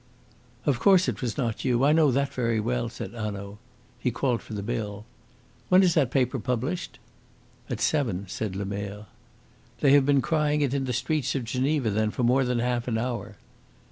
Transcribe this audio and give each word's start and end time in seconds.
"Of 0.65 0.79
course 0.79 1.07
it 1.07 1.21
was 1.21 1.37
not 1.37 1.63
you. 1.63 1.83
I 1.85 1.91
know 1.91 2.09
that 2.09 2.33
very 2.33 2.59
well," 2.59 2.89
said 2.89 3.13
Hanaud. 3.13 3.59
He 3.99 4.09
called 4.09 4.41
for 4.41 4.55
the 4.55 4.63
bill. 4.63 5.05
"When 5.69 5.83
is 5.83 5.93
that 5.93 6.09
paper 6.09 6.39
published?" 6.39 6.97
"At 7.69 7.79
seven," 7.79 8.25
said 8.27 8.55
Lemerre. 8.55 9.05
"They 9.81 9.91
have 9.91 10.07
been 10.07 10.19
crying 10.23 10.61
it 10.61 10.73
in 10.73 10.85
the 10.85 10.91
streets 10.93 11.35
of 11.35 11.43
Geneva, 11.45 11.91
then, 11.91 12.09
for 12.09 12.23
more 12.23 12.43
than 12.43 12.57
half 12.57 12.87
an 12.87 12.97
hour." 12.97 13.37